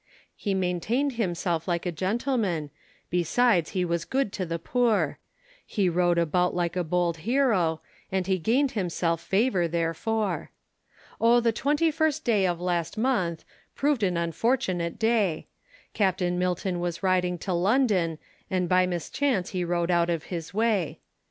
He 0.35 0.55
maintained 0.55 1.13
himself 1.13 1.67
like 1.67 1.85
a 1.85 1.91
gentleman, 1.91 2.71
Besides 3.11 3.69
he 3.77 3.85
was 3.85 4.03
good 4.03 4.33
to 4.33 4.47
the 4.47 4.57
poor; 4.57 5.19
He 5.63 5.89
rode 5.89 6.17
about 6.17 6.55
like 6.55 6.75
a 6.75 6.83
bold 6.83 7.17
hero, 7.17 7.81
And 8.11 8.25
he 8.25 8.39
gain'd 8.39 8.71
himself 8.71 9.21
favour 9.21 9.67
therefore. 9.67 10.49
Oh 11.21 11.39
the 11.39 11.51
Twenty 11.51 11.91
first 11.91 12.25
day 12.25 12.47
of 12.47 12.59
last 12.59 12.97
month, 12.97 13.45
Proved 13.75 14.01
an 14.01 14.17
unfortunate 14.17 14.97
day; 14.97 15.45
Captain 15.93 16.39
Milton 16.39 16.79
was 16.79 17.03
riding 17.03 17.37
to 17.37 17.53
London, 17.53 18.17
And 18.49 18.67
by 18.67 18.87
mischance 18.87 19.49
he 19.51 19.63
rode 19.63 19.91
out 19.91 20.09
of 20.09 20.23
his 20.33 20.51
way. 20.51 20.99